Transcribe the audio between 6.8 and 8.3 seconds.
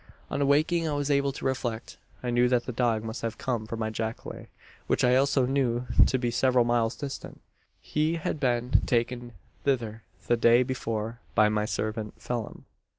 distant. He